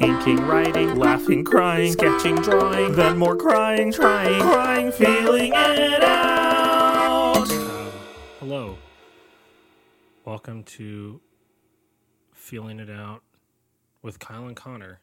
Inking, 0.00 0.46
writing, 0.46 0.96
laughing, 0.96 1.44
crying, 1.44 1.92
sketching, 1.92 2.36
drawing, 2.36 2.92
then 2.92 3.18
more 3.18 3.36
crying, 3.36 3.92
trying, 3.92 4.40
crying, 4.40 4.90
feeling 4.92 5.52
it 5.54 6.02
out. 6.02 7.46
Hello. 8.38 8.78
Welcome 10.24 10.64
to 10.64 11.20
Feeling 12.32 12.80
It 12.80 12.88
Out 12.88 13.22
with 14.00 14.18
Kyle 14.18 14.46
and 14.46 14.56
Conor. 14.56 15.00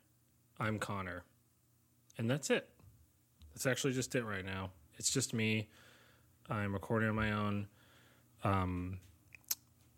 I'm 0.59 0.79
Conor. 0.79 1.25
And 2.17 2.27
that's 2.27 2.49
it. 2.49 2.67
That's 3.53 3.67
actually 3.67 3.93
just 3.93 4.15
it 4.15 4.25
right 4.25 4.43
now. 4.43 4.71
It's 4.97 5.11
just 5.11 5.31
me. 5.31 5.69
I'm 6.49 6.73
recording 6.73 7.09
on 7.09 7.15
my 7.15 7.33
own. 7.33 7.67
Um, 8.43 8.97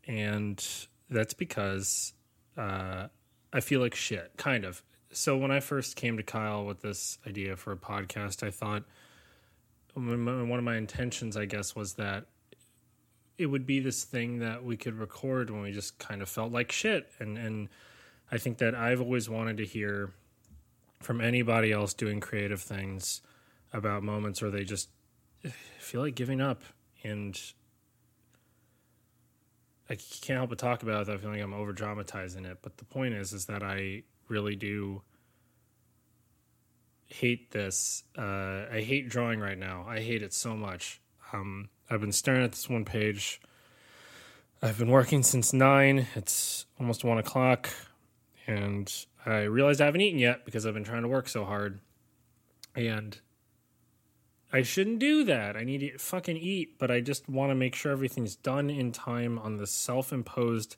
and 0.06 0.62
that's 1.10 1.34
because 1.34 2.12
uh, 2.58 3.08
I 3.54 3.62
feel 3.62 3.80
like 3.80 3.96
shit, 3.96 4.34
kind 4.36 4.66
of. 4.66 4.84
So 5.12 5.38
when 5.38 5.52
I 5.52 5.60
first 5.60 5.96
came 5.96 6.18
to 6.18 6.24
Kyle 6.24 6.66
with 6.66 6.82
this 6.82 7.18
idea 7.26 7.56
for 7.56 7.72
a 7.72 7.78
podcast, 7.78 8.46
I 8.46 8.52
thought 8.52 8.84
one 9.94 10.50
of 10.50 10.64
my 10.64 10.78
intentions, 10.78 11.36
I 11.36 11.46
guess, 11.46 11.76
was 11.76 11.94
that 11.94 12.26
it 13.38 13.48
would 13.48 13.66
be 13.66 13.80
this 13.80 14.04
thing 14.04 14.40
that 14.40 14.64
we 14.64 14.78
could 14.78 14.94
record 14.96 15.50
when 15.50 15.62
we 15.62 15.72
just 15.72 15.98
kind 15.98 16.22
of 16.22 16.30
felt 16.30 16.52
like 16.52 16.72
shit. 16.72 17.10
And 17.20 17.38
and 17.38 17.70
I 18.32 18.38
think 18.38 18.60
that 18.60 18.76
I've 18.76 19.02
always 19.02 19.30
wanted 19.30 19.58
to 19.58 19.66
hear 19.66 20.12
from 21.00 21.22
anybody 21.22 21.72
else 21.72 21.94
doing 21.94 22.20
creative 22.20 22.62
things 22.62 23.22
about 23.74 24.04
moments 24.04 24.42
where 24.42 24.52
they 24.52 24.64
just 24.64 24.90
feel 25.78 26.02
like 26.02 26.16
giving 26.16 26.42
up 26.42 26.64
and 27.04 27.40
I 29.90 29.96
can't 29.96 30.38
help 30.38 30.50
but 30.50 30.60
talk 30.60 30.84
about 30.84 30.96
it 30.96 31.00
without 31.00 31.22
feeling 31.22 31.38
like 31.38 31.44
I'm 31.44 31.54
over 31.54 31.74
dramatizing 31.74 32.46
it. 32.46 32.60
But 32.62 32.78
the 32.78 32.86
point 32.86 33.16
is, 33.16 33.34
is 33.34 33.46
that 33.46 33.64
I 33.64 34.04
really 34.30 34.56
do 34.56 35.02
hate 37.08 37.52
this. 37.52 38.04
Uh, 38.18 38.66
I 38.72 38.82
hate 38.86 39.10
drawing 39.10 39.40
right 39.40 39.58
now. 39.58 39.86
I 39.88 40.00
hate 40.00 40.22
it 40.22 40.34
so 40.34 40.56
much. 40.56 41.02
Um, 41.34 41.70
I've 41.90 42.02
been 42.02 42.12
staring 42.12 42.44
at 42.44 42.52
this 42.52 42.70
one 42.70 42.86
page. 42.86 43.42
I've 44.62 44.78
been 44.78 44.92
working 44.92 45.24
since 45.24 45.54
nine. 45.54 46.08
It's 46.16 46.66
almost 46.80 47.04
one 47.04 47.18
o'clock, 47.18 47.70
and 48.46 48.94
I 49.26 49.44
realized 49.44 49.82
I 49.82 49.86
haven't 49.86 50.02
eaten 50.02 50.20
yet 50.20 50.46
because 50.46 50.66
I've 50.66 50.74
been 50.74 50.84
trying 50.84 51.04
to 51.04 51.08
work 51.08 51.28
so 51.30 51.46
hard. 51.46 51.80
And 52.76 53.18
I 54.52 54.62
shouldn't 54.62 55.00
do 55.00 55.24
that. 55.26 55.56
I 55.56 55.64
need 55.64 55.80
to 55.80 55.98
fucking 55.98 56.38
eat, 56.38 56.78
but 56.78 56.92
I 56.92 57.02
just 57.02 57.30
want 57.30 57.52
to 57.52 57.56
make 57.56 57.74
sure 57.74 57.92
everything's 57.92 58.36
done 58.36 58.70
in 58.70 58.92
time 58.92 59.40
on 59.40 59.58
the 59.58 59.68
self-imposed 59.68 60.76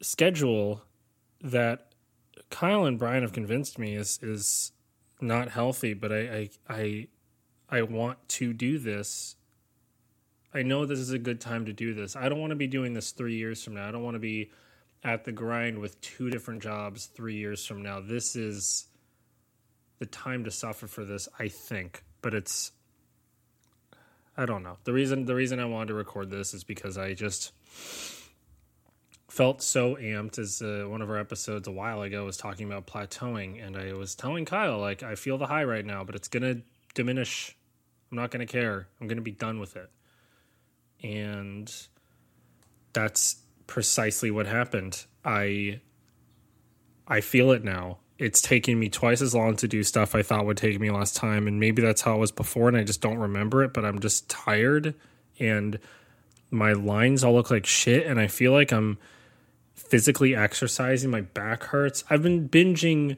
schedule 0.00 0.82
that 1.44 1.92
Kyle 2.50 2.86
and 2.86 2.98
Brian 2.98 3.22
have 3.22 3.32
convinced 3.32 3.78
me 3.78 3.94
is 3.94 4.18
is 4.22 4.72
not 5.20 5.50
healthy. 5.50 5.94
But 5.94 6.12
I 6.12 6.18
I 6.18 6.50
I, 6.68 7.08
I 7.68 7.82
want 7.82 8.28
to 8.30 8.52
do 8.52 8.78
this. 8.78 9.36
I 10.52 10.62
know 10.62 10.86
this 10.86 10.98
is 10.98 11.10
a 11.10 11.18
good 11.18 11.40
time 11.40 11.66
to 11.66 11.72
do 11.72 11.94
this. 11.94 12.16
I 12.16 12.28
don't 12.28 12.40
want 12.40 12.50
to 12.50 12.56
be 12.56 12.66
doing 12.66 12.94
this 12.94 13.10
three 13.10 13.36
years 13.36 13.62
from 13.62 13.74
now. 13.74 13.88
I 13.88 13.90
don't 13.90 14.04
want 14.04 14.14
to 14.14 14.20
be 14.20 14.50
at 15.02 15.24
the 15.24 15.32
grind 15.32 15.78
with 15.78 16.00
two 16.00 16.30
different 16.30 16.62
jobs 16.62 17.06
three 17.06 17.34
years 17.34 17.66
from 17.66 17.82
now. 17.82 18.00
This 18.00 18.36
is 18.36 18.86
the 19.98 20.06
time 20.06 20.44
to 20.44 20.50
suffer 20.50 20.86
for 20.86 21.04
this, 21.04 21.28
I 21.38 21.48
think. 21.48 22.04
But 22.22 22.34
it's 22.34 22.72
I 24.36 24.46
don't 24.46 24.62
know. 24.62 24.78
The 24.84 24.92
reason 24.92 25.26
the 25.26 25.34
reason 25.34 25.60
I 25.60 25.66
wanted 25.66 25.88
to 25.88 25.94
record 25.94 26.30
this 26.30 26.54
is 26.54 26.64
because 26.64 26.96
I 26.96 27.14
just 27.14 27.52
felt 29.34 29.60
so 29.62 29.96
amped 29.96 30.38
as 30.38 30.62
uh, 30.62 30.84
one 30.88 31.02
of 31.02 31.10
our 31.10 31.18
episodes 31.18 31.66
a 31.66 31.72
while 31.72 32.02
ago 32.02 32.24
was 32.24 32.36
talking 32.36 32.70
about 32.70 32.86
plateauing 32.86 33.60
and 33.66 33.76
I 33.76 33.92
was 33.92 34.14
telling 34.14 34.44
Kyle 34.44 34.78
like 34.78 35.02
I 35.02 35.16
feel 35.16 35.38
the 35.38 35.46
high 35.48 35.64
right 35.64 35.84
now, 35.84 36.04
but 36.04 36.14
it's 36.14 36.28
to 36.42 36.62
diminish. 36.94 37.56
I'm 38.12 38.16
not 38.16 38.30
to 38.46 38.52
care. 38.52 38.86
I'm 39.00 39.08
to 39.16 39.22
be 39.22 39.32
done 39.32 39.58
with 39.58 39.74
it. 39.74 39.90
And 41.02 41.72
that's 42.92 43.42
precisely 43.66 44.30
what 44.30 44.46
happened. 44.46 45.04
I 45.24 45.80
I 47.08 47.20
feel 47.20 47.50
it 47.50 47.64
now 47.64 47.98
it's 48.16 48.40
taking 48.40 48.78
me 48.78 48.88
twice 48.88 49.20
as 49.20 49.34
long 49.34 49.56
to 49.56 49.66
do 49.66 49.82
stuff 49.82 50.14
I 50.14 50.22
thought 50.22 50.46
would 50.46 50.56
take 50.56 50.78
me 50.78 50.92
last 50.92 51.16
time. 51.16 51.48
And 51.48 51.58
maybe 51.58 51.82
that's 51.82 52.02
how 52.02 52.14
it 52.14 52.18
was 52.18 52.30
before 52.30 52.68
and 52.68 52.76
I 52.76 52.84
just 52.84 53.00
don't 53.00 53.18
remember 53.18 53.64
it, 53.64 53.74
but 53.74 53.84
I'm 53.84 53.98
just 53.98 54.30
tired 54.30 54.94
and 55.40 55.80
my 56.52 56.72
lines 56.72 57.24
all 57.24 57.34
look 57.34 57.50
like 57.50 57.66
shit. 57.66 58.06
And 58.06 58.20
I 58.20 58.28
feel 58.28 58.52
like 58.52 58.72
I'm 58.72 58.96
physically 59.74 60.34
exercising. 60.34 61.10
My 61.10 61.22
back 61.22 61.64
hurts. 61.64 62.04
I've 62.08 62.22
been 62.22 62.48
binging 62.48 63.16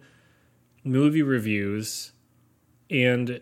movie 0.84 1.22
reviews 1.22 2.12
and 2.90 3.40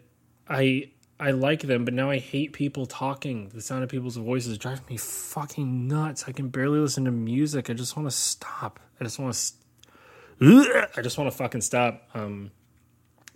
I. 0.48 0.90
I 1.20 1.30
like 1.30 1.60
them, 1.60 1.84
but 1.84 1.94
now 1.94 2.10
I 2.10 2.18
hate 2.18 2.52
people 2.52 2.86
talking. 2.86 3.48
The 3.54 3.60
sound 3.60 3.84
of 3.84 3.88
people's 3.88 4.16
voices 4.16 4.58
drives 4.58 4.80
me 4.90 4.96
fucking 4.96 5.86
nuts. 5.86 6.24
I 6.26 6.32
can 6.32 6.48
barely 6.48 6.80
listen 6.80 7.04
to 7.04 7.12
music. 7.12 7.70
I 7.70 7.72
just 7.72 7.96
want 7.96 8.10
to 8.10 8.14
stop. 8.14 8.80
I 9.00 9.04
just 9.04 9.20
want 9.20 9.32
to 9.32 9.52
I 10.40 11.02
just 11.02 11.16
want 11.18 11.30
to 11.30 11.36
fucking 11.36 11.60
stop. 11.60 12.08
Um, 12.14 12.50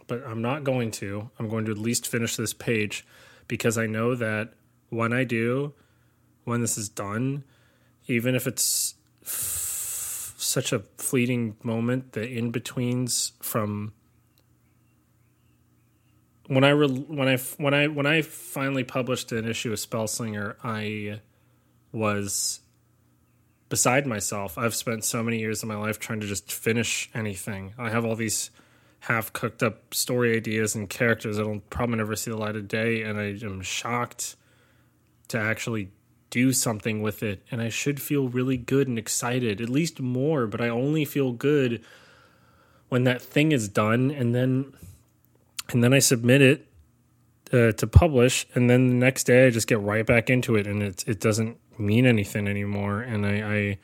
but 0.06 0.26
I'm 0.26 0.42
not 0.42 0.64
going 0.64 0.90
to. 0.92 1.30
I'm 1.38 1.48
going 1.48 1.66
to 1.66 1.70
at 1.70 1.78
least 1.78 2.08
finish 2.08 2.36
this 2.36 2.52
page 2.52 3.06
because 3.46 3.78
I 3.78 3.86
know 3.86 4.14
that 4.14 4.54
when 4.88 5.12
I 5.12 5.24
do, 5.24 5.74
when 6.44 6.60
this 6.60 6.78
is 6.78 6.88
done, 6.88 7.44
even 8.06 8.34
if 8.34 8.46
it's 8.46 8.94
such 10.38 10.72
a 10.72 10.80
fleeting 10.96 11.56
moment, 11.62 12.12
the 12.12 12.26
in 12.26 12.50
betweens 12.50 13.32
from 13.42 13.92
when 16.46 16.64
I 16.64 16.70
re- 16.70 16.88
when 16.88 17.28
I 17.28 17.36
when 17.36 17.74
I 17.74 17.88
when 17.88 18.06
I 18.06 18.22
finally 18.22 18.84
published 18.84 19.32
an 19.32 19.46
issue 19.48 19.72
of 19.72 19.78
Spellslinger, 19.78 20.56
I 20.62 21.20
was 21.92 22.60
beside 23.68 24.06
myself. 24.06 24.56
I've 24.56 24.74
spent 24.74 25.04
so 25.04 25.22
many 25.22 25.40
years 25.40 25.62
of 25.62 25.68
my 25.68 25.76
life 25.76 25.98
trying 25.98 26.20
to 26.20 26.26
just 26.26 26.52
finish 26.52 27.10
anything. 27.14 27.74
I 27.76 27.90
have 27.90 28.04
all 28.04 28.16
these 28.16 28.50
half 29.00 29.32
cooked 29.32 29.62
up 29.62 29.92
story 29.92 30.36
ideas 30.36 30.74
and 30.74 30.88
characters 30.88 31.36
that'll 31.36 31.60
probably 31.70 31.96
never 31.96 32.16
see 32.16 32.30
the 32.30 32.36
light 32.36 32.56
of 32.56 32.68
day, 32.68 33.02
and 33.02 33.18
I 33.18 33.44
am 33.44 33.60
shocked 33.60 34.36
to 35.28 35.38
actually 35.38 35.90
do 36.30 36.52
something 36.52 37.02
with 37.02 37.22
it. 37.22 37.42
And 37.50 37.60
I 37.60 37.68
should 37.68 38.00
feel 38.00 38.28
really 38.28 38.56
good 38.56 38.88
and 38.88 38.98
excited, 38.98 39.60
at 39.60 39.68
least 39.68 40.00
more, 40.00 40.46
but 40.46 40.60
I 40.60 40.68
only 40.68 41.04
feel 41.04 41.32
good 41.32 41.82
when 42.88 43.04
that 43.04 43.20
thing 43.20 43.52
is 43.52 43.68
done 43.68 44.10
and 44.10 44.34
then 44.34 44.72
and 45.70 45.84
then 45.84 45.92
I 45.92 45.98
submit 45.98 46.40
it 46.40 46.66
uh, 47.52 47.72
to 47.72 47.86
publish, 47.86 48.46
and 48.54 48.68
then 48.68 48.88
the 48.88 48.94
next 48.94 49.24
day 49.24 49.46
I 49.46 49.50
just 49.50 49.66
get 49.66 49.80
right 49.80 50.04
back 50.04 50.30
into 50.30 50.56
it, 50.56 50.66
and 50.66 50.82
it 50.82 51.04
it 51.06 51.20
doesn't 51.20 51.58
mean 51.78 52.06
anything 52.06 52.48
anymore. 52.48 53.00
And 53.00 53.24
I, 53.24 53.30
I 53.30 53.78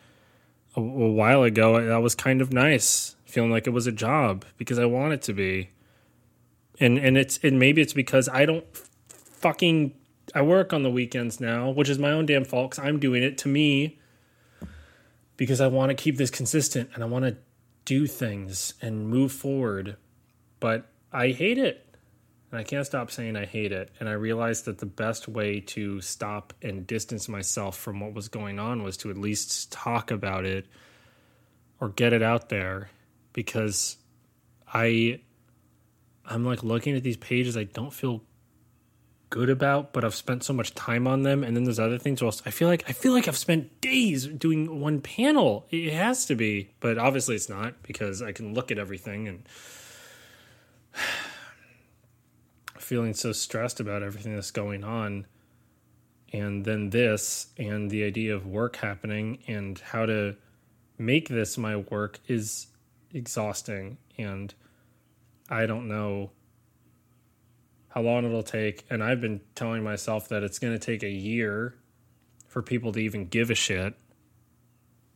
a, 0.76 0.80
a 0.80 0.80
while 0.80 1.42
ago, 1.42 1.84
that 1.84 2.02
was 2.02 2.14
kind 2.14 2.40
of 2.40 2.52
nice, 2.52 3.16
feeling 3.24 3.50
like 3.50 3.66
it 3.66 3.70
was 3.70 3.86
a 3.86 3.92
job 3.92 4.44
because 4.56 4.78
I 4.78 4.84
want 4.86 5.12
it 5.12 5.22
to 5.22 5.32
be. 5.32 5.70
And 6.80 6.98
and 6.98 7.16
it's 7.16 7.38
and 7.42 7.58
maybe 7.58 7.80
it's 7.80 7.92
because 7.92 8.28
I 8.28 8.46
don't 8.46 8.64
fucking 9.08 9.94
I 10.34 10.42
work 10.42 10.72
on 10.72 10.82
the 10.82 10.90
weekends 10.90 11.40
now, 11.40 11.70
which 11.70 11.88
is 11.88 11.98
my 11.98 12.10
own 12.10 12.26
damn 12.26 12.44
fault 12.44 12.72
because 12.72 12.84
I'm 12.84 12.98
doing 12.98 13.22
it 13.22 13.38
to 13.38 13.48
me 13.48 13.98
because 15.36 15.60
I 15.60 15.68
want 15.68 15.90
to 15.90 15.94
keep 15.94 16.16
this 16.16 16.30
consistent 16.30 16.90
and 16.94 17.04
I 17.04 17.06
want 17.06 17.24
to 17.24 17.36
do 17.84 18.06
things 18.06 18.74
and 18.82 19.08
move 19.08 19.30
forward. 19.30 19.96
But 20.58 20.90
I 21.12 21.28
hate 21.28 21.58
it. 21.58 21.86
And 22.50 22.60
I 22.60 22.64
can't 22.64 22.86
stop 22.86 23.10
saying 23.10 23.36
I 23.36 23.46
hate 23.46 23.72
it. 23.72 23.90
And 23.98 24.08
I 24.08 24.12
realized 24.12 24.64
that 24.64 24.78
the 24.78 24.86
best 24.86 25.28
way 25.28 25.60
to 25.60 26.00
stop 26.00 26.52
and 26.62 26.86
distance 26.86 27.28
myself 27.28 27.76
from 27.76 28.00
what 28.00 28.14
was 28.14 28.28
going 28.28 28.58
on 28.58 28.82
was 28.82 28.96
to 28.98 29.10
at 29.10 29.18
least 29.18 29.72
talk 29.72 30.10
about 30.10 30.44
it 30.44 30.66
or 31.80 31.88
get 31.90 32.12
it 32.12 32.22
out 32.22 32.48
there 32.48 32.90
because 33.32 33.96
I 34.72 35.20
I'm 36.24 36.44
like 36.44 36.62
looking 36.62 36.96
at 36.96 37.02
these 37.02 37.16
pages 37.16 37.56
I 37.56 37.64
don't 37.64 37.92
feel 37.92 38.22
good 39.34 39.50
about, 39.50 39.92
but 39.92 40.04
I've 40.04 40.14
spent 40.14 40.44
so 40.44 40.52
much 40.52 40.76
time 40.76 41.08
on 41.08 41.24
them. 41.24 41.42
And 41.42 41.56
then 41.56 41.64
there's 41.64 41.80
other 41.80 41.98
things. 41.98 42.22
I 42.22 42.50
feel 42.50 42.68
like 42.68 42.84
I 42.88 42.92
feel 42.92 43.12
like 43.12 43.26
I've 43.26 43.36
spent 43.36 43.80
days 43.80 44.28
doing 44.28 44.80
one 44.80 45.00
panel. 45.00 45.66
It 45.70 45.92
has 45.92 46.24
to 46.26 46.36
be, 46.36 46.70
but 46.78 46.98
obviously 46.98 47.34
it's 47.34 47.48
not 47.48 47.82
because 47.82 48.22
I 48.22 48.30
can 48.30 48.54
look 48.54 48.70
at 48.70 48.78
everything 48.78 49.26
and 49.26 49.42
feeling 52.78 53.12
so 53.12 53.32
stressed 53.32 53.80
about 53.80 54.04
everything 54.04 54.36
that's 54.36 54.52
going 54.52 54.84
on 54.84 55.26
and 56.32 56.64
then 56.64 56.90
this 56.90 57.48
and 57.58 57.90
the 57.90 58.04
idea 58.04 58.36
of 58.36 58.46
work 58.46 58.76
happening 58.76 59.42
and 59.48 59.80
how 59.80 60.06
to 60.06 60.36
make 60.96 61.28
this 61.28 61.58
my 61.58 61.74
work 61.74 62.20
is 62.28 62.68
exhausting 63.12 63.98
and 64.16 64.54
I 65.50 65.66
don't 65.66 65.88
know 65.88 66.30
how 67.94 68.02
long 68.02 68.24
it'll 68.24 68.42
take 68.42 68.84
and 68.90 69.02
I've 69.02 69.20
been 69.20 69.40
telling 69.54 69.84
myself 69.84 70.28
that 70.28 70.42
it's 70.42 70.58
going 70.58 70.72
to 70.72 70.84
take 70.84 71.04
a 71.04 71.10
year 71.10 71.76
for 72.48 72.60
people 72.60 72.92
to 72.92 72.98
even 72.98 73.26
give 73.26 73.50
a 73.50 73.54
shit 73.54 73.94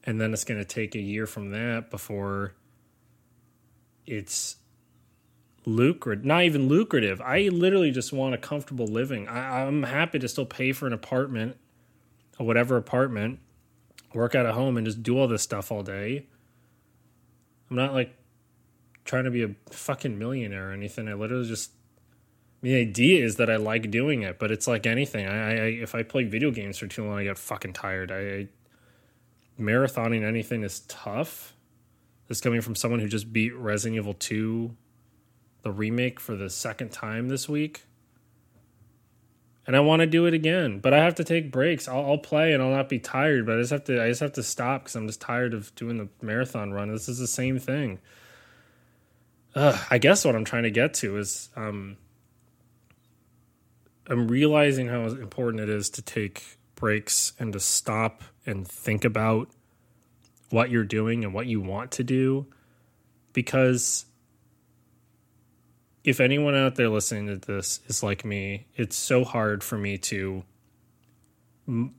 and 0.04 0.20
then 0.20 0.32
it's 0.32 0.44
going 0.44 0.60
to 0.60 0.64
take 0.64 0.94
a 0.94 1.00
year 1.00 1.26
from 1.26 1.50
that 1.50 1.90
before 1.90 2.54
it's 4.06 4.56
lucrative, 5.66 6.24
not 6.24 6.44
even 6.44 6.68
lucrative. 6.68 7.20
I 7.20 7.48
literally 7.48 7.90
just 7.90 8.12
want 8.12 8.34
a 8.34 8.38
comfortable 8.38 8.86
living. 8.86 9.28
I, 9.28 9.64
I'm 9.64 9.82
happy 9.82 10.18
to 10.18 10.28
still 10.28 10.46
pay 10.46 10.72
for 10.72 10.86
an 10.86 10.92
apartment, 10.92 11.56
or 12.38 12.46
whatever 12.46 12.76
apartment, 12.76 13.40
work 14.14 14.34
out 14.34 14.46
of 14.46 14.54
home, 14.54 14.76
and 14.76 14.86
just 14.86 15.02
do 15.02 15.18
all 15.18 15.28
this 15.28 15.42
stuff 15.42 15.70
all 15.70 15.82
day. 15.82 16.26
I'm 17.68 17.76
not 17.76 17.92
like 17.92 18.16
trying 19.04 19.24
to 19.24 19.30
be 19.30 19.42
a 19.42 19.54
fucking 19.70 20.18
millionaire 20.18 20.70
or 20.70 20.72
anything. 20.72 21.08
I 21.08 21.14
literally 21.14 21.46
just 21.46 21.72
the 22.60 22.74
idea 22.74 23.24
is 23.24 23.36
that 23.36 23.48
I 23.50 23.56
like 23.56 23.90
doing 23.90 24.22
it, 24.22 24.38
but 24.38 24.50
it's 24.50 24.66
like 24.66 24.86
anything. 24.86 25.26
I, 25.26 25.50
I 25.52 25.66
if 25.66 25.94
I 25.94 26.02
play 26.02 26.24
video 26.24 26.50
games 26.50 26.78
for 26.78 26.86
too 26.86 27.04
long, 27.04 27.18
I 27.18 27.24
get 27.24 27.38
fucking 27.38 27.72
tired. 27.72 28.10
I, 28.10 28.16
I 28.16 28.48
marathoning 29.60 30.24
anything 30.24 30.62
is 30.62 30.80
tough. 30.80 31.54
This 32.26 32.40
coming 32.40 32.60
from 32.60 32.74
someone 32.74 33.00
who 33.00 33.08
just 33.08 33.32
beat 33.32 33.54
Resident 33.54 33.96
Evil 33.96 34.14
2, 34.14 34.74
the 35.62 35.72
remake, 35.72 36.20
for 36.20 36.36
the 36.36 36.50
second 36.50 36.90
time 36.92 37.28
this 37.28 37.48
week. 37.48 37.84
And 39.66 39.76
I 39.76 39.80
want 39.80 40.00
to 40.00 40.06
do 40.06 40.26
it 40.26 40.34
again, 40.34 40.80
but 40.80 40.94
I 40.94 40.98
have 40.98 41.14
to 41.16 41.24
take 41.24 41.52
breaks. 41.52 41.88
I'll, 41.88 42.04
I'll 42.04 42.18
play 42.18 42.52
and 42.52 42.62
I'll 42.62 42.70
not 42.70 42.88
be 42.88 42.98
tired, 42.98 43.46
but 43.46 43.56
I 43.56 43.60
just 43.60 43.70
have 43.70 43.84
to. 43.84 44.02
I 44.02 44.08
just 44.08 44.20
have 44.20 44.32
to 44.32 44.42
stop 44.42 44.84
because 44.84 44.96
I'm 44.96 45.06
just 45.06 45.20
tired 45.20 45.54
of 45.54 45.74
doing 45.74 45.98
the 45.98 46.08
marathon 46.22 46.72
run. 46.72 46.90
This 46.90 47.08
is 47.08 47.18
the 47.18 47.26
same 47.26 47.58
thing. 47.58 47.98
Ugh, 49.54 49.78
I 49.90 49.98
guess 49.98 50.24
what 50.24 50.34
I'm 50.34 50.44
trying 50.44 50.62
to 50.64 50.70
get 50.70 50.94
to 50.94 51.18
is 51.18 51.50
um, 51.56 51.96
I'm 54.08 54.28
realizing 54.28 54.88
how 54.88 55.04
important 55.06 55.62
it 55.62 55.68
is 55.68 55.90
to 55.90 56.02
take 56.02 56.58
breaks 56.74 57.32
and 57.38 57.52
to 57.52 57.60
stop 57.60 58.22
and 58.46 58.66
think 58.66 59.04
about 59.04 59.50
what 60.50 60.70
you're 60.70 60.84
doing 60.84 61.24
and 61.24 61.34
what 61.34 61.46
you 61.46 61.60
want 61.60 61.90
to 61.92 62.04
do 62.04 62.46
because 63.32 64.06
if 66.04 66.20
anyone 66.20 66.54
out 66.54 66.76
there 66.76 66.88
listening 66.88 67.26
to 67.26 67.36
this 67.36 67.80
is 67.86 68.02
like 68.02 68.24
me 68.24 68.66
it's 68.76 68.96
so 68.96 69.24
hard 69.24 69.62
for 69.62 69.76
me 69.76 69.98
to 69.98 70.42
m- 71.66 71.94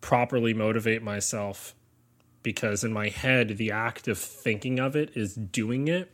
properly 0.00 0.54
motivate 0.54 1.02
myself 1.02 1.74
because 2.46 2.84
in 2.84 2.92
my 2.92 3.08
head 3.08 3.56
the 3.56 3.72
act 3.72 4.06
of 4.06 4.16
thinking 4.16 4.78
of 4.78 4.94
it 4.94 5.10
is 5.16 5.34
doing 5.34 5.88
it. 5.88 6.12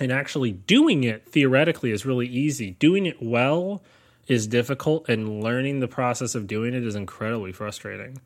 And 0.00 0.10
actually 0.10 0.52
doing 0.52 1.04
it 1.04 1.28
theoretically 1.28 1.90
is 1.90 2.06
really 2.06 2.26
easy. 2.26 2.70
Doing 2.70 3.04
it 3.04 3.22
well 3.22 3.82
is 4.32 4.46
difficult 4.46 5.08
and 5.08 5.42
learning 5.42 5.80
the 5.80 5.88
process 5.88 6.34
of 6.34 6.46
doing 6.46 6.74
it 6.74 6.84
is 6.84 6.94
incredibly 6.94 7.52
frustrating 7.52 8.20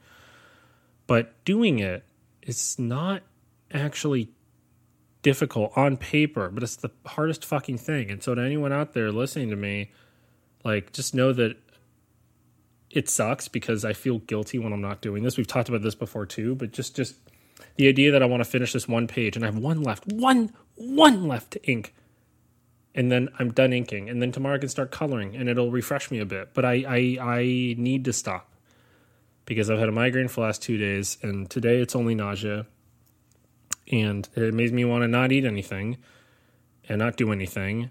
but 1.06 1.44
doing 1.44 1.79
it 1.79 2.05
it's 2.43 2.79
not 2.79 3.23
actually 3.73 4.31
difficult 5.26 5.73
on 5.75 5.97
paper, 5.97 6.49
but 6.49 6.62
it's 6.62 6.76
the 6.76 6.91
hardest 7.05 7.44
fucking 7.44 7.79
thing. 7.79 8.12
And 8.12 8.23
so 8.23 8.37
to 8.37 8.41
anyone 8.41 8.73
out 8.73 8.93
there 8.93 9.11
listening 9.11 9.50
to 9.50 9.56
me, 9.56 9.91
like 10.64 10.93
just 10.93 11.17
know 11.17 11.32
that 11.32 11.56
it 12.93 13.09
sucks 13.09 13.49
because 13.49 13.85
I 13.85 13.93
feel 13.93 14.19
guilty 14.20 14.61
when 14.61 14.73
I'm 14.73 14.81
not 14.81 15.00
doing 15.00 15.25
this. 15.25 15.37
We've 15.37 15.44
talked 15.44 15.69
about 15.69 15.82
this 15.82 15.97
before 15.97 16.26
too, 16.26 16.55
but 16.55 16.70
just 16.70 16.94
just 16.94 17.17
the 17.75 17.88
idea 17.88 18.12
that 18.12 18.23
I 18.23 18.26
want 18.26 18.44
to 18.44 18.49
finish 18.49 18.73
this 18.73 18.87
one 18.87 19.09
page 19.09 19.35
and 19.35 19.44
I 19.44 19.49
have 19.49 19.59
one 19.59 19.82
left, 19.82 20.06
one 20.06 20.52
one 20.76 21.26
left 21.26 21.50
to 21.52 21.64
ink. 21.69 21.93
And 22.97 23.13
then 23.13 23.29
I'm 23.39 23.53
done 23.53 23.75
inking, 23.75 24.09
and 24.09 24.23
then 24.23 24.33
tomorrow 24.33 24.57
I 24.57 24.59
can 24.59 24.71
start 24.71 24.91
coloring, 24.91 25.37
and 25.37 25.49
it'll 25.51 25.71
refresh 25.71 26.11
me 26.11 26.19
a 26.19 26.25
bit. 26.25 26.55
But 26.55 26.65
I, 26.65 26.85
I, 26.89 27.19
I 27.21 27.43
need 27.79 28.07
to 28.07 28.13
stop 28.13 28.51
because 29.45 29.71
I've 29.71 29.79
had 29.79 29.89
a 29.89 29.93
migraine 29.93 30.29
for 30.29 30.41
the 30.41 30.47
last 30.47 30.63
two 30.63 30.79
days, 30.79 31.19
and 31.23 31.49
today 31.49 31.77
it's 31.77 31.95
only 31.95 32.15
nausea. 32.15 32.67
And 33.93 34.29
it 34.35 34.55
makes 34.55 34.73
me 34.73 34.85
want 34.85 35.03
to 35.03 35.09
not 35.09 35.31
eat 35.31 35.45
anything 35.45 35.99
and 36.89 36.99
not 36.99 37.17
do 37.17 37.31
anything. 37.31 37.91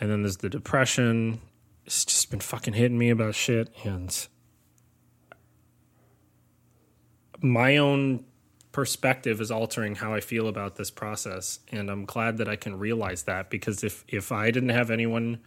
And 0.00 0.10
then 0.10 0.22
there's 0.22 0.38
the 0.38 0.48
depression. 0.48 1.40
It's 1.84 2.04
just 2.04 2.30
been 2.30 2.40
fucking 2.40 2.74
hitting 2.74 2.98
me 2.98 3.10
about 3.10 3.34
shit. 3.34 3.68
And 3.84 4.26
my 7.40 7.76
own 7.76 8.24
perspective 8.78 9.40
is 9.40 9.50
altering 9.50 9.96
how 9.96 10.14
I 10.14 10.20
feel 10.20 10.46
about 10.46 10.76
this 10.76 10.88
process. 10.88 11.58
And 11.72 11.90
I'm 11.90 12.04
glad 12.04 12.36
that 12.36 12.48
I 12.48 12.54
can 12.54 12.78
realize 12.78 13.24
that 13.24 13.50
because 13.50 13.82
if, 13.82 14.04
if 14.06 14.30
I 14.30 14.52
didn't 14.52 14.68
have 14.68 14.88
anyone 14.88 15.40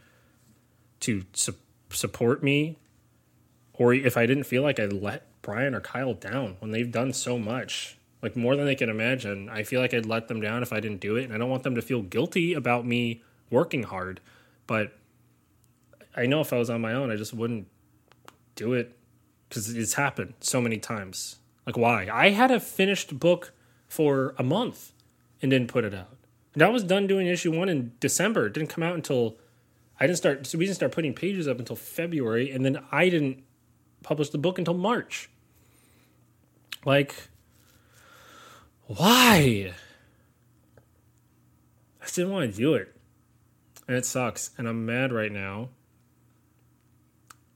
to 1.00 1.24
su- 1.32 1.56
support 1.90 2.44
me, 2.44 2.78
or 3.74 3.94
if 3.94 4.18
I 4.18 4.26
didn't 4.26 4.44
feel 4.44 4.64
like 4.64 4.82
I 4.82 4.86
let 4.88 5.28
Brian 5.42 5.74
or 5.74 5.80
Kyle 5.80 6.14
down 6.14 6.58
when 6.60 6.72
they've 6.72 6.92
done 6.92 7.14
so 7.14 7.40
much, 7.40 7.98
like 8.22 8.36
more 8.36 8.58
than 8.58 8.66
they 8.66 8.76
can 8.76 8.90
imagine. 8.90 9.48
I 9.48 9.64
feel 9.64 9.80
like 9.80 9.94
I'd 9.94 10.06
let 10.06 10.28
them 10.28 10.42
down 10.42 10.62
if 10.62 10.74
I 10.74 10.82
didn't 10.82 11.00
do 11.00 11.16
it, 11.16 11.24
and 11.24 11.34
I 11.34 11.38
don't 11.38 11.50
want 11.50 11.64
them 11.64 11.76
to 11.76 11.82
feel 11.82 12.02
guilty 12.02 12.54
about 12.54 12.86
me 12.86 13.24
working 13.50 13.84
hard. 13.84 14.20
But 14.68 14.92
I 16.18 16.26
know 16.26 16.42
if 16.42 16.52
I 16.52 16.58
was 16.58 16.70
on 16.70 16.82
my 16.82 16.92
own, 16.92 17.10
I 17.10 17.16
just 17.16 17.34
wouldn't 17.34 17.68
do 18.56 18.74
it 18.74 18.98
because 19.48 19.74
it's 19.74 19.94
happened 19.94 20.34
so 20.42 20.60
many 20.60 20.80
times. 20.80 21.38
Like, 21.66 21.78
why? 21.78 22.08
I 22.12 22.30
had 22.30 22.52
a 22.52 22.60
finished 22.60 23.20
book 23.20 23.54
for 23.88 24.36
a 24.38 24.44
month 24.44 24.94
and 25.42 25.52
didn't 25.52 25.68
put 25.68 25.84
it 25.84 25.94
out. 25.94 26.18
And 26.54 26.64
I 26.64 26.70
was 26.70 26.84
done 26.84 27.08
doing 27.08 27.28
issue 27.28 27.58
one 27.58 27.70
in 27.70 27.94
December. 28.00 28.48
It 28.48 28.54
didn't 28.54 28.70
come 28.70 28.84
out 28.84 28.96
until 28.96 29.38
I 30.00 30.08
didn't 30.08 30.18
start. 30.18 30.48
So 30.48 30.58
we 30.58 30.66
didn't 30.66 30.76
start 30.76 30.92
putting 30.92 31.14
pages 31.14 31.48
up 31.48 31.60
until 31.60 31.76
February, 31.76 32.52
and 32.52 32.66
then 32.66 32.84
I 32.92 33.10
didn't 33.10 33.44
publish 34.04 34.30
the 34.30 34.38
book 34.38 34.58
until 34.58 34.74
March. 34.74 35.30
Like, 36.86 37.30
why? 38.86 39.74
I 42.02 42.04
just 42.04 42.16
didn't 42.16 42.32
want 42.32 42.52
to 42.52 42.58
do 42.58 42.74
it. 42.74 42.96
And 43.88 43.96
it 43.96 44.06
sucks. 44.06 44.52
And 44.58 44.68
I'm 44.68 44.86
mad 44.86 45.12
right 45.12 45.32
now. 45.32 45.70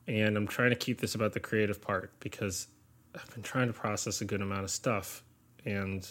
And 0.08 0.38
I'm 0.38 0.48
trying 0.48 0.70
to 0.70 0.76
keep 0.76 1.02
this 1.02 1.16
about 1.16 1.34
the 1.34 1.40
creative 1.40 1.82
part 1.82 2.12
because 2.20 2.68
I've 3.16 3.34
been 3.34 3.44
trying 3.44 3.68
to 3.68 3.74
process 3.74 4.22
a 4.22 4.26
good 4.26 4.42
amount 4.42 4.64
of 4.64 4.72
stuff. 4.72 5.24
And 5.66 6.08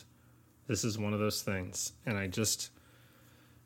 this 0.67 0.85
is 0.85 0.99
one 0.99 1.13
of 1.13 1.21
those 1.21 1.43
things. 1.43 1.93
And 2.07 2.19
I 2.19 2.27
just 2.27 2.71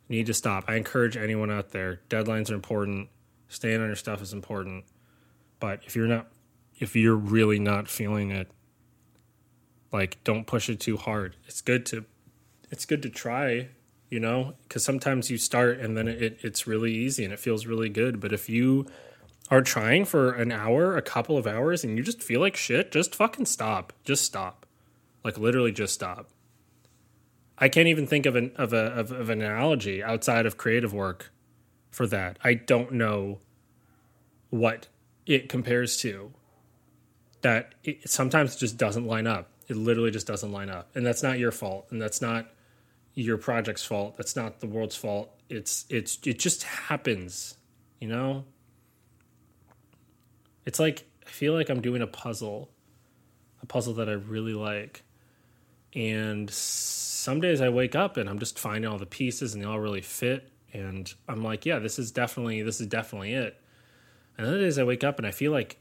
need 0.08 0.26
to 0.26 0.34
stop. 0.34 0.64
I 0.68 0.76
encourage 0.76 1.16
anyone 1.16 1.50
out 1.50 1.70
there 1.70 2.00
deadlines 2.08 2.50
are 2.50 2.54
important, 2.54 3.08
staying 3.48 3.80
on 3.80 3.86
your 3.86 3.96
stuff 3.96 4.22
is 4.22 4.32
important. 4.32 4.84
But 5.60 5.80
if 5.86 5.96
you're 5.96 6.06
not, 6.06 6.28
if 6.78 6.94
you're 6.94 7.16
really 7.16 7.58
not 7.58 7.88
feeling 7.88 8.30
it, 8.30 8.50
like 9.92 10.22
don't 10.24 10.46
push 10.46 10.68
it 10.68 10.80
too 10.80 10.96
hard 10.96 11.36
it's 11.46 11.60
good 11.60 11.86
to 11.86 12.04
it's 12.70 12.84
good 12.84 13.02
to 13.02 13.08
try 13.08 13.68
you 14.10 14.20
know 14.20 14.54
because 14.62 14.84
sometimes 14.84 15.30
you 15.30 15.38
start 15.38 15.78
and 15.78 15.96
then 15.96 16.08
it, 16.08 16.38
it's 16.42 16.66
really 16.66 16.92
easy 16.92 17.24
and 17.24 17.32
it 17.32 17.38
feels 17.38 17.66
really 17.66 17.88
good 17.88 18.20
but 18.20 18.32
if 18.32 18.48
you 18.48 18.86
are 19.50 19.62
trying 19.62 20.04
for 20.04 20.32
an 20.32 20.52
hour 20.52 20.96
a 20.96 21.02
couple 21.02 21.38
of 21.38 21.46
hours 21.46 21.84
and 21.84 21.96
you 21.96 22.02
just 22.04 22.22
feel 22.22 22.40
like 22.40 22.56
shit 22.56 22.92
just 22.92 23.14
fucking 23.14 23.46
stop 23.46 23.92
just 24.04 24.24
stop 24.24 24.66
like 25.24 25.38
literally 25.38 25.72
just 25.72 25.94
stop 25.94 26.28
i 27.58 27.68
can't 27.68 27.88
even 27.88 28.06
think 28.06 28.26
of 28.26 28.36
an 28.36 28.52
of 28.56 28.72
a 28.72 28.86
of, 28.92 29.10
of 29.10 29.30
an 29.30 29.40
analogy 29.40 30.02
outside 30.02 30.46
of 30.46 30.56
creative 30.56 30.92
work 30.92 31.32
for 31.90 32.06
that 32.06 32.38
i 32.44 32.54
don't 32.54 32.92
know 32.92 33.38
what 34.50 34.88
it 35.26 35.48
compares 35.48 35.96
to 35.96 36.32
that 37.40 37.74
it 37.84 38.08
sometimes 38.08 38.56
just 38.56 38.76
doesn't 38.76 39.06
line 39.06 39.26
up 39.26 39.50
it 39.68 39.76
literally 39.76 40.10
just 40.10 40.26
doesn't 40.26 40.50
line 40.50 40.70
up. 40.70 40.88
And 40.96 41.06
that's 41.06 41.22
not 41.22 41.38
your 41.38 41.52
fault. 41.52 41.86
And 41.90 42.00
that's 42.00 42.20
not 42.20 42.50
your 43.14 43.36
project's 43.36 43.84
fault. 43.84 44.16
That's 44.16 44.34
not 44.34 44.60
the 44.60 44.66
world's 44.66 44.96
fault. 44.96 45.30
It's 45.48 45.84
it's 45.90 46.18
it 46.26 46.38
just 46.38 46.62
happens, 46.62 47.56
you 48.00 48.08
know? 48.08 48.44
It's 50.68 50.78
like 50.78 51.06
I 51.26 51.30
feel 51.30 51.54
like 51.54 51.70
I'm 51.70 51.80
doing 51.80 52.02
a 52.02 52.06
puzzle, 52.06 52.68
a 53.62 53.66
puzzle 53.66 53.94
that 53.94 54.08
I 54.10 54.12
really 54.12 54.52
like. 54.52 55.02
And 55.94 56.50
some 56.50 57.40
days 57.40 57.62
I 57.62 57.70
wake 57.70 57.94
up 57.94 58.18
and 58.18 58.28
I'm 58.28 58.38
just 58.38 58.58
finding 58.58 58.90
all 58.90 58.98
the 58.98 59.06
pieces 59.06 59.54
and 59.54 59.62
they 59.62 59.66
all 59.66 59.80
really 59.80 60.02
fit 60.02 60.52
and 60.74 61.10
I'm 61.26 61.42
like, 61.42 61.64
yeah, 61.64 61.78
this 61.78 61.98
is 61.98 62.12
definitely 62.12 62.60
this 62.60 62.82
is 62.82 62.86
definitely 62.86 63.32
it. 63.32 63.58
And 64.36 64.46
other 64.46 64.58
days 64.58 64.78
I 64.78 64.84
wake 64.84 65.02
up 65.02 65.16
and 65.16 65.26
I 65.26 65.30
feel 65.30 65.52
like 65.52 65.78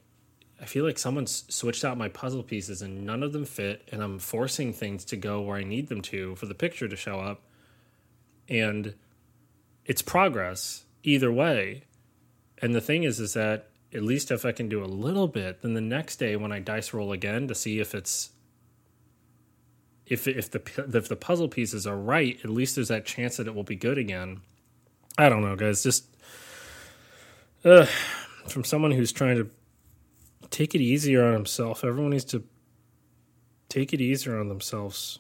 I 0.62 0.64
feel 0.64 0.86
like 0.86 0.98
someone's 0.98 1.44
switched 1.54 1.84
out 1.84 1.98
my 1.98 2.08
puzzle 2.08 2.42
pieces 2.42 2.82
and 2.82 3.06
none 3.06 3.24
of 3.24 3.34
them 3.34 3.44
fit, 3.44 3.86
and 3.92 4.02
I'm 4.02 4.20
forcing 4.20 4.72
things 4.72 5.04
to 5.04 5.18
go 5.18 5.42
where 5.42 5.58
I 5.58 5.66
need 5.66 5.90
them 5.90 6.02
to 6.04 6.38
for 6.38 6.46
the 6.46 6.56
picture 6.56 6.88
to 6.88 6.96
show 6.96 7.20
up. 7.20 7.42
And 8.48 8.94
it's 9.84 10.02
progress 10.02 10.86
either 11.04 11.30
way. 11.30 11.84
And 12.60 12.74
the 12.74 12.80
thing 12.80 13.04
is, 13.04 13.20
is 13.20 13.34
that 13.34 13.68
at 13.94 14.04
least 14.04 14.32
if 14.32 14.46
I 14.46 14.52
can 14.52 14.70
do 14.70 14.84
a 14.84 14.86
little 14.86 15.28
bit, 15.28 15.62
then 15.62 15.74
the 15.74 15.82
next 15.82 16.18
day 16.18 16.36
when 16.36 16.52
I 16.52 16.60
dice 16.60 16.94
roll 16.94 17.12
again 17.12 17.48
to 17.48 17.56
see 17.56 17.80
if 17.80 17.96
it's 17.96 18.32
if 20.06 20.28
if 20.28 20.52
the 20.52 20.62
if 20.94 21.08
the 21.08 21.16
puzzle 21.16 21.48
pieces 21.48 21.86
are 21.88 21.98
right, 21.98 22.40
at 22.44 22.50
least 22.50 22.76
there's 22.76 22.88
that 22.90 23.06
chance 23.06 23.38
that 23.38 23.48
it 23.48 23.56
will 23.56 23.64
be 23.64 23.76
good 23.76 23.98
again. 23.98 24.42
I 25.18 25.30
don't 25.30 25.42
know, 25.42 25.56
guys. 25.56 25.84
Just 25.84 26.06
uh, 27.66 27.86
from 28.48 28.64
someone 28.64 28.92
who's 28.92 29.12
trying 29.12 29.38
to 29.38 29.50
take 30.50 30.76
it 30.76 30.82
easier 30.82 31.26
on 31.26 31.34
himself. 31.34 31.84
Everyone 31.84 32.12
needs 32.12 32.26
to 32.26 32.44
take 33.70 33.94
it 33.94 34.02
easier 34.02 34.40
on 34.40 34.48
themselves. 34.48 35.20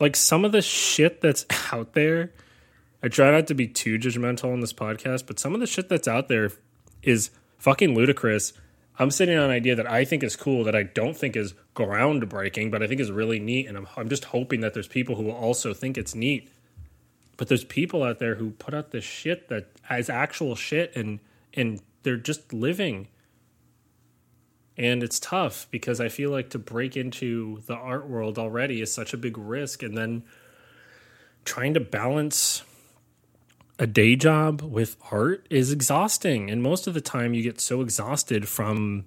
like 0.00 0.16
some 0.16 0.44
of 0.44 0.52
the 0.52 0.62
shit 0.62 1.20
that's 1.20 1.46
out 1.72 1.94
there. 1.94 2.32
I 3.02 3.08
try 3.08 3.32
not 3.32 3.48
to 3.48 3.54
be 3.54 3.66
too 3.66 3.98
judgmental 3.98 4.52
on 4.52 4.60
this 4.60 4.72
podcast, 4.72 5.26
but 5.26 5.40
some 5.40 5.54
of 5.54 5.60
the 5.60 5.66
shit 5.66 5.88
that's 5.88 6.06
out 6.06 6.28
there 6.28 6.50
is 7.02 7.30
fucking 7.58 7.94
ludicrous. 7.94 8.52
I'm 8.98 9.10
sitting 9.10 9.36
on 9.36 9.44
an 9.44 9.50
idea 9.50 9.74
that 9.74 9.90
I 9.90 10.04
think 10.04 10.22
is 10.22 10.36
cool, 10.36 10.64
that 10.64 10.76
I 10.76 10.82
don't 10.82 11.16
think 11.16 11.36
is 11.36 11.54
groundbreaking, 11.74 12.70
but 12.70 12.82
I 12.82 12.86
think 12.86 13.00
is 13.00 13.10
really 13.10 13.38
neat, 13.38 13.66
and 13.66 13.76
I'm 13.76 13.88
I'm 13.96 14.08
just 14.08 14.26
hoping 14.26 14.60
that 14.60 14.74
there's 14.74 14.88
people 14.88 15.16
who 15.16 15.30
also 15.30 15.74
think 15.74 15.96
it's 15.96 16.14
neat. 16.14 16.50
But 17.36 17.48
there's 17.48 17.64
people 17.64 18.02
out 18.02 18.18
there 18.18 18.34
who 18.34 18.50
put 18.50 18.74
out 18.74 18.90
this 18.90 19.04
shit 19.04 19.48
that 19.48 19.70
as 19.88 20.10
actual 20.10 20.54
shit, 20.54 20.94
and 20.94 21.20
and 21.54 21.80
they're 22.02 22.16
just 22.16 22.52
living 22.52 23.08
and 24.76 25.02
it's 25.02 25.20
tough 25.20 25.66
because 25.70 26.00
I 26.00 26.08
feel 26.08 26.30
like 26.30 26.50
to 26.50 26.58
break 26.58 26.96
into 26.96 27.62
the 27.66 27.74
art 27.74 28.08
world 28.08 28.38
already 28.38 28.80
is 28.80 28.92
such 28.92 29.12
a 29.12 29.18
big 29.18 29.36
risk. 29.36 29.82
And 29.82 29.96
then 29.96 30.22
trying 31.44 31.74
to 31.74 31.80
balance 31.80 32.62
a 33.82 33.86
day 33.86 34.14
job 34.14 34.62
with 34.62 34.96
art 35.10 35.44
is 35.50 35.72
exhausting. 35.72 36.48
And 36.48 36.62
most 36.62 36.86
of 36.86 36.94
the 36.94 37.00
time, 37.00 37.34
you 37.34 37.42
get 37.42 37.60
so 37.60 37.80
exhausted 37.80 38.48
from 38.48 39.06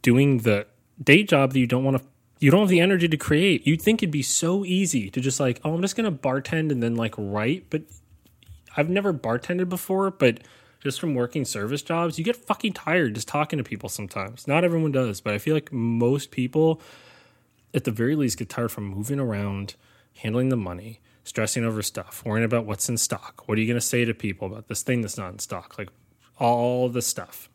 doing 0.00 0.38
the 0.38 0.66
day 1.00 1.22
job 1.22 1.52
that 1.52 1.58
you 1.58 1.66
don't 1.66 1.84
want 1.84 1.98
to. 1.98 2.04
You 2.38 2.50
don't 2.50 2.60
have 2.60 2.70
the 2.70 2.80
energy 2.80 3.08
to 3.08 3.16
create. 3.18 3.66
You'd 3.66 3.82
think 3.82 4.02
it'd 4.02 4.10
be 4.10 4.22
so 4.22 4.64
easy 4.64 5.10
to 5.10 5.20
just 5.20 5.38
like, 5.38 5.60
oh, 5.64 5.74
I'm 5.74 5.82
just 5.82 5.96
gonna 5.96 6.10
bartend 6.10 6.72
and 6.72 6.82
then 6.82 6.96
like 6.96 7.14
write. 7.18 7.68
But 7.68 7.82
I've 8.74 8.88
never 8.88 9.12
bartended 9.12 9.68
before, 9.68 10.10
but 10.10 10.40
just 10.80 10.98
from 10.98 11.14
working 11.14 11.44
service 11.44 11.82
jobs, 11.82 12.18
you 12.18 12.24
get 12.24 12.36
fucking 12.36 12.72
tired 12.72 13.16
just 13.16 13.28
talking 13.28 13.58
to 13.58 13.64
people 13.64 13.90
sometimes. 13.90 14.48
Not 14.48 14.64
everyone 14.64 14.92
does, 14.92 15.20
but 15.20 15.34
I 15.34 15.38
feel 15.38 15.52
like 15.52 15.70
most 15.72 16.30
people, 16.30 16.80
at 17.74 17.84
the 17.84 17.90
very 17.90 18.16
least, 18.16 18.38
get 18.38 18.48
tired 18.48 18.72
from 18.72 18.84
moving 18.84 19.20
around, 19.20 19.74
handling 20.14 20.48
the 20.48 20.56
money, 20.56 21.00
stressing 21.26 21.64
over 21.64 21.82
stuff, 21.82 22.22
worrying 22.24 22.44
about 22.44 22.64
what's 22.64 22.88
in 22.88 22.96
stock. 22.96 23.42
What 23.46 23.58
are 23.58 23.60
you 23.60 23.66
going 23.66 23.80
to 23.80 23.86
say 23.86 24.04
to 24.04 24.14
people 24.14 24.48
about 24.48 24.68
this 24.68 24.82
thing 24.82 25.02
that's 25.02 25.18
not 25.18 25.32
in 25.32 25.38
stock? 25.38 25.76
Like 25.78 25.90
all 26.38 26.88
the 26.88 27.02
stuff. 27.02 27.48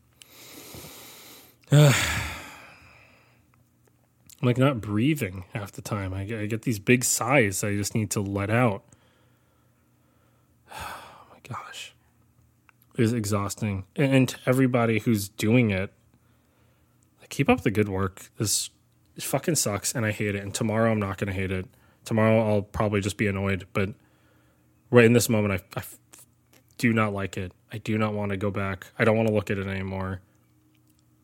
I'm 1.72 1.94
like 4.44 4.58
not 4.58 4.82
breathing 4.82 5.46
half 5.54 5.72
the 5.72 5.82
time. 5.82 6.14
I 6.14 6.26
get, 6.26 6.40
I 6.40 6.46
get 6.46 6.64
these 6.64 6.80
big 6.80 7.04
sighs 7.04 7.64
I 7.64 7.76
just 7.76 7.96
need 7.96 8.12
to 8.12 8.22
let 8.22 8.50
out. 8.50 8.84
Oh 10.74 11.28
my 11.32 11.58
gosh 11.58 11.94
is 12.98 13.14
exhausting. 13.14 13.86
And, 13.96 14.14
and 14.14 14.30
to 14.30 14.38
everybody 14.46 15.00
who's 15.00 15.30
doing 15.30 15.72
it, 15.72 15.92
keep 17.30 17.50
up 17.50 17.62
the 17.62 17.72
good 17.72 17.90
work. 17.90 18.30
This 18.38 18.70
fucking 19.20 19.56
sucks 19.56 19.94
and 19.94 20.06
I 20.06 20.12
hate 20.12 20.36
it. 20.36 20.44
And 20.44 20.54
tomorrow 20.54 20.92
I'm 20.92 21.00
not 21.00 21.18
going 21.18 21.28
to 21.28 21.34
hate 21.34 21.52
it. 21.52 21.68
Tomorrow 22.06 22.48
I'll 22.48 22.62
probably 22.62 23.02
just 23.02 23.18
be 23.18 23.28
annoyed. 23.28 23.68
But 23.74 23.90
right 24.90 25.06
in 25.06 25.14
this 25.14 25.30
moment, 25.30 25.62
I, 25.76 25.80
I 25.80 25.84
do 26.78 26.94
not 26.94 27.14
like 27.14 27.38
it. 27.38 27.52
I 27.72 27.78
do 27.78 27.98
not 27.98 28.14
want 28.14 28.32
to 28.32 28.38
go 28.38 28.52
back. 28.52 28.88
I 28.98 29.04
don't 29.04 29.16
want 29.16 29.28
to 29.28 29.34
look 29.34 29.50
at 29.50 29.58
it 29.58 29.68
anymore. 29.68 30.22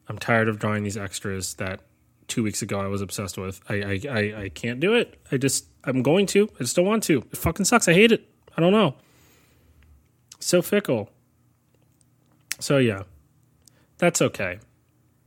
I'm 0.08 0.18
tired 0.18 0.48
of 0.48 0.60
drawing 0.60 0.84
these 0.84 0.98
extras 0.98 1.56
that 1.56 1.82
two 2.28 2.44
weeks 2.44 2.62
ago 2.62 2.80
I 2.80 2.88
was 2.88 3.02
obsessed 3.02 3.38
with. 3.38 3.62
I, 3.68 3.76
I, 3.76 4.02
I, 4.10 4.42
I 4.44 4.50
can't 4.50 4.80
do 4.80 4.94
it. 4.94 5.20
I 5.32 5.38
just, 5.38 5.68
I'm 5.84 6.04
going 6.04 6.26
to. 6.28 6.50
I 6.56 6.60
just 6.60 6.76
don't 6.76 6.86
want 6.86 7.04
to. 7.04 7.20
It 7.32 7.38
fucking 7.38 7.66
sucks. 7.66 7.88
I 7.88 7.94
hate 7.94 8.12
it. 8.12 8.30
I 8.56 8.62
don't 8.62 8.72
know. 8.72 8.96
So 10.40 10.62
fickle. 10.62 11.10
So, 12.60 12.78
yeah, 12.78 13.04
that's 13.98 14.22
okay. 14.22 14.60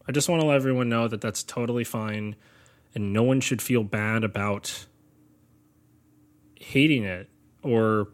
I 0.08 0.12
just 0.12 0.28
want 0.28 0.40
to 0.42 0.46
let 0.46 0.56
everyone 0.56 0.88
know 0.88 1.08
that 1.08 1.20
that's 1.20 1.42
totally 1.42 1.84
fine 1.84 2.36
and 2.94 3.12
no 3.12 3.22
one 3.22 3.40
should 3.40 3.62
feel 3.62 3.84
bad 3.84 4.24
about 4.24 4.86
hating 6.60 7.02
it 7.02 7.28
or 7.62 8.08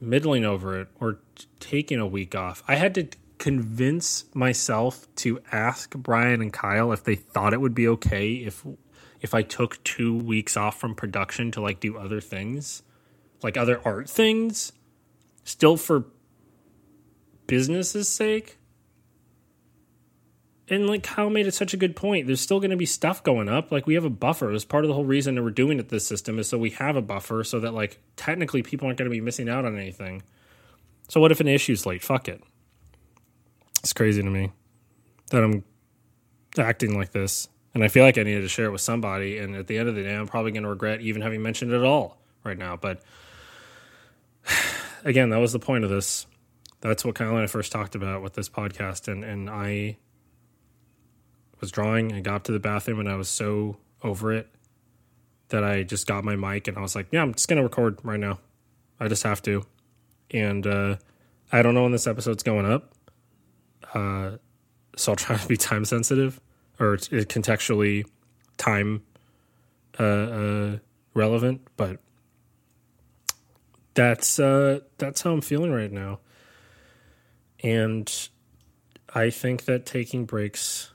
middling 0.00 0.44
over 0.44 0.80
it 0.80 0.88
or 0.98 1.20
taking 1.60 2.00
a 2.00 2.06
week 2.06 2.34
off. 2.34 2.62
I 2.66 2.74
had 2.74 2.94
to 2.96 3.08
convince 3.38 4.24
myself 4.34 5.06
to 5.16 5.38
ask 5.52 5.94
Brian 5.94 6.40
and 6.40 6.52
Kyle 6.52 6.92
if 6.92 7.04
they 7.04 7.14
thought 7.14 7.52
it 7.52 7.60
would 7.60 7.74
be 7.74 7.86
okay 7.88 8.32
if 8.32 8.66
if 9.20 9.34
I 9.34 9.42
took 9.42 9.82
2 9.84 10.16
weeks 10.16 10.56
off 10.56 10.78
from 10.78 10.94
production 10.94 11.50
to 11.52 11.60
like 11.60 11.80
do 11.80 11.96
other 11.96 12.20
things, 12.20 12.82
like 13.42 13.56
other 13.56 13.80
art 13.84 14.08
things, 14.10 14.72
still 15.44 15.76
for 15.76 16.06
business's 17.46 18.08
sake. 18.08 18.58
And 20.68 20.86
like 20.86 21.02
Kyle 21.02 21.28
made 21.28 21.46
it 21.46 21.54
such 21.54 21.74
a 21.74 21.76
good 21.76 21.94
point. 21.94 22.26
There's 22.26 22.40
still 22.40 22.58
going 22.58 22.70
to 22.70 22.76
be 22.76 22.86
stuff 22.86 23.22
going 23.22 23.48
up. 23.48 23.70
Like 23.70 23.86
we 23.86 23.94
have 23.94 24.04
a 24.04 24.10
buffer. 24.10 24.50
That's 24.50 24.64
part 24.64 24.84
of 24.84 24.88
the 24.88 24.94
whole 24.94 25.04
reason 25.04 25.34
that 25.34 25.42
we're 25.42 25.50
doing 25.50 25.78
it 25.78 25.90
this 25.90 26.06
system 26.06 26.38
is 26.38 26.48
so 26.48 26.56
we 26.56 26.70
have 26.70 26.96
a 26.96 27.02
buffer 27.02 27.44
so 27.44 27.60
that 27.60 27.74
like 27.74 27.98
technically 28.16 28.62
people 28.62 28.86
aren't 28.86 28.98
going 28.98 29.10
to 29.10 29.14
be 29.14 29.20
missing 29.20 29.48
out 29.48 29.64
on 29.64 29.76
anything. 29.76 30.22
So 31.08 31.20
what 31.20 31.32
if 31.32 31.40
an 31.40 31.48
issue's 31.48 31.84
late? 31.84 32.02
Fuck 32.02 32.28
it. 32.28 32.42
It's 33.80 33.92
crazy 33.92 34.22
to 34.22 34.30
me 34.30 34.52
that 35.30 35.44
I'm 35.44 35.64
acting 36.56 36.96
like 36.96 37.12
this. 37.12 37.48
And 37.74 37.84
I 37.84 37.88
feel 37.88 38.04
like 38.04 38.16
I 38.16 38.22
needed 38.22 38.42
to 38.42 38.48
share 38.48 38.66
it 38.66 38.70
with 38.70 38.80
somebody. 38.80 39.38
And 39.38 39.56
at 39.56 39.66
the 39.66 39.76
end 39.76 39.88
of 39.88 39.96
the 39.96 40.02
day, 40.02 40.14
I'm 40.14 40.26
probably 40.26 40.52
going 40.52 40.62
to 40.62 40.68
regret 40.68 41.02
even 41.02 41.20
having 41.20 41.42
mentioned 41.42 41.72
it 41.72 41.76
at 41.76 41.84
all 41.84 42.18
right 42.42 42.56
now. 42.56 42.76
But 42.76 43.02
again, 45.04 45.28
that 45.30 45.38
was 45.38 45.52
the 45.52 45.58
point 45.58 45.84
of 45.84 45.90
this 45.90 46.26
that's 46.84 47.02
what 47.02 47.14
Kyle 47.14 47.30
and 47.30 47.38
I 47.38 47.46
first 47.46 47.72
talked 47.72 47.94
about 47.94 48.20
with 48.20 48.34
this 48.34 48.50
podcast, 48.50 49.08
and 49.08 49.24
and 49.24 49.48
I 49.48 49.96
was 51.60 51.70
drawing 51.70 52.12
and 52.12 52.24
got 52.24 52.36
up 52.36 52.44
to 52.44 52.52
the 52.52 52.60
bathroom, 52.60 53.00
and 53.00 53.08
I 53.08 53.16
was 53.16 53.28
so 53.28 53.76
over 54.02 54.32
it 54.32 54.48
that 55.48 55.64
I 55.64 55.82
just 55.82 56.06
got 56.06 56.24
my 56.24 56.36
mic 56.36 56.68
and 56.68 56.76
I 56.76 56.80
was 56.80 56.94
like, 56.94 57.08
yeah, 57.10 57.22
I'm 57.22 57.34
just 57.34 57.48
gonna 57.48 57.62
record 57.62 57.98
right 58.02 58.20
now. 58.20 58.38
I 58.98 59.08
just 59.08 59.22
have 59.22 59.42
to, 59.42 59.64
and 60.30 60.66
uh, 60.66 60.96
I 61.52 61.62
don't 61.62 61.74
know 61.74 61.82
when 61.82 61.92
this 61.92 62.06
episode's 62.06 62.42
going 62.42 62.66
up, 62.66 62.94
uh, 63.92 64.32
so 64.96 65.12
I'll 65.12 65.16
try 65.16 65.36
to 65.36 65.48
be 65.48 65.56
time 65.56 65.84
sensitive 65.84 66.40
or 66.78 66.96
contextually 66.96 68.06
time 68.56 69.02
uh, 69.98 70.02
uh, 70.02 70.78
relevant, 71.14 71.60
but 71.76 71.98
that's 73.94 74.38
uh, 74.38 74.80
that's 74.98 75.22
how 75.22 75.32
I'm 75.32 75.40
feeling 75.40 75.72
right 75.72 75.92
now. 75.92 76.18
And 77.62 78.12
I 79.14 79.30
think 79.30 79.64
that 79.64 79.86
taking 79.86 80.24
breaks 80.24 80.90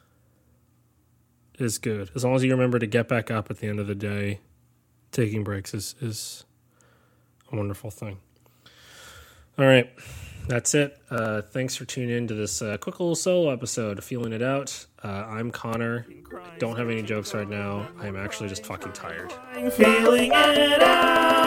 is 1.60 1.78
good. 1.78 2.10
As 2.16 2.24
long 2.24 2.36
as 2.36 2.44
you 2.44 2.52
remember 2.52 2.80
to 2.80 2.88
get 2.88 3.08
back 3.08 3.30
up 3.30 3.50
at 3.50 3.60
the 3.60 3.68
end 3.68 3.80
of 3.80 3.88
the 3.88 3.96
day, 3.96 4.40
taking 5.12 5.44
breaks 5.44 5.74
is, 5.74 5.96
is 6.02 6.46
a 7.52 7.56
wonderful 7.56 7.92
thing. 7.92 8.18
All 9.58 9.66
right. 9.66 9.90
That's 10.48 10.74
it. 10.74 10.98
Uh, 11.12 11.44
thanks 11.44 11.76
for 11.76 11.86
tuning 11.86 12.10
in 12.10 12.28
to 12.28 12.34
this 12.34 12.62
uh, 12.64 12.78
quick 12.78 13.00
little 13.00 13.16
solo 13.16 13.52
episode 13.52 14.04
Feeling 14.04 14.34
It 14.34 14.42
Out. 14.42 14.88
Uh, 15.04 15.08
I'm 15.08 15.52
Conor. 15.52 16.08
Don't 16.58 16.76
have 16.76 16.90
any 16.90 17.04
jokes 17.04 17.36
right 17.36 17.48
now. 17.48 17.88
I'm 18.00 18.16
actually 18.16 18.50
just 18.50 18.66
fucking 18.66 18.94
tired. 18.94 19.32
I'm 19.54 19.70
feeling 19.70 20.32
it 20.34 20.82
out. 20.82 21.39